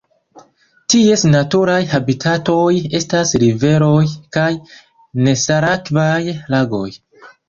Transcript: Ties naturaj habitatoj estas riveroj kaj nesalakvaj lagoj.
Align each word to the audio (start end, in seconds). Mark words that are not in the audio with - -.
Ties 0.91 1.23
naturaj 1.33 1.81
habitatoj 1.91 2.71
estas 2.99 3.33
riveroj 3.43 3.99
kaj 4.39 4.47
nesalakvaj 5.29 6.19
lagoj. 6.55 6.89